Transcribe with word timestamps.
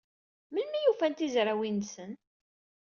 Melmi 0.51 0.77
ay 0.79 0.85
fuken 0.89 1.13
tizrawin-nsen? 1.13 2.11